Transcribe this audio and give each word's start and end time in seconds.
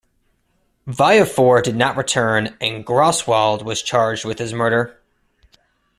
Viafore 0.87 1.61
did 1.61 1.75
not 1.75 1.95
return, 1.95 2.57
and 2.59 2.83
Graswald 2.83 3.61
was 3.63 3.83
charged 3.83 4.25
with 4.25 4.39
his 4.39 4.51
murder. 4.51 4.99